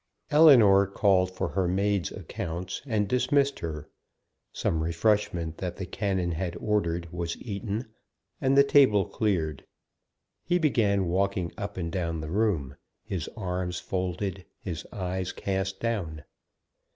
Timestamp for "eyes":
14.91-15.31